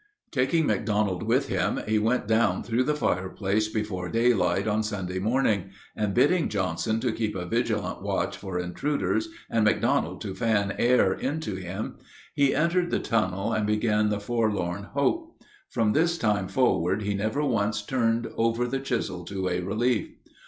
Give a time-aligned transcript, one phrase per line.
[0.31, 5.69] Taking McDonald with him, he went down through the fireplace before daylight on Sunday morning,
[5.95, 11.13] and, bidding Johnson to keep a vigilant watch for intruders and McDonald to fan air
[11.13, 11.99] into him,
[12.33, 15.39] he entered the tunnel and began the forlorn hope.
[15.69, 20.09] From this time forward he never once turned over the chisel to a relief.